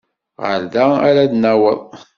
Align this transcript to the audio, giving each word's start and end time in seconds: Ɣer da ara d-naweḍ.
Ɣer 0.43 0.61
da 0.73 0.85
ara 1.07 1.23
d-naweḍ. 1.31 1.81